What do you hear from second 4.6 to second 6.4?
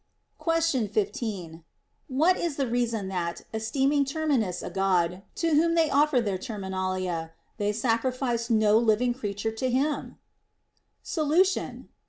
a God (to whom they offer their